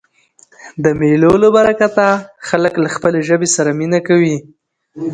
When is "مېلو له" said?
0.99-1.49